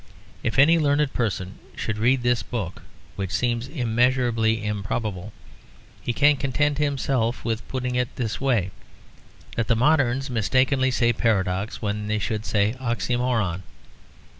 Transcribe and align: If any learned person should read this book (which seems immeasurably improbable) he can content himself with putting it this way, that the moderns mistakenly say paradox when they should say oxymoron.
If 0.41 0.57
any 0.57 0.79
learned 0.79 1.13
person 1.13 1.59
should 1.75 1.99
read 1.99 2.23
this 2.23 2.41
book 2.41 2.81
(which 3.15 3.29
seems 3.29 3.67
immeasurably 3.67 4.65
improbable) 4.65 5.31
he 6.01 6.11
can 6.11 6.37
content 6.37 6.79
himself 6.79 7.45
with 7.45 7.67
putting 7.67 7.93
it 7.93 8.15
this 8.15 8.41
way, 8.41 8.71
that 9.55 9.67
the 9.67 9.75
moderns 9.75 10.27
mistakenly 10.27 10.89
say 10.89 11.13
paradox 11.13 11.83
when 11.83 12.07
they 12.07 12.17
should 12.17 12.47
say 12.47 12.73
oxymoron. 12.79 13.61